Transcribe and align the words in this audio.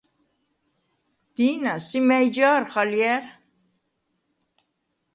დი̄ნა, 1.35 1.73
სი 1.87 1.99
მა̈ჲ 2.07 2.27
ჯა̄რხ 2.35 2.71
ალჲა̈რ? 2.81 3.23